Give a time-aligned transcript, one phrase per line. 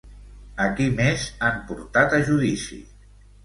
[0.65, 2.83] A qui més han portat a judici?